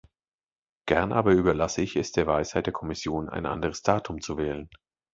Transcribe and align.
Gern 0.87 1.13
aber 1.13 1.33
überlasse 1.33 1.83
ich 1.83 1.95
es 1.95 2.11
der 2.11 2.25
Weisheit 2.25 2.65
der 2.65 2.73
Kommission, 2.73 3.29
ein 3.29 3.45
anderes 3.45 3.83
Datum 3.83 4.19
zu 4.19 4.35
wählen. 4.35 4.67